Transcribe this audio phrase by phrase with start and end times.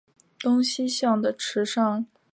[0.39, 2.19] 东西向的池上通穿越町内。